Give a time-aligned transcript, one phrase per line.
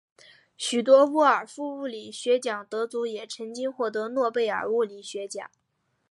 [0.57, 5.51] 许多沃尔夫物理学奖得主也曾经获得诺贝尔物理学奖。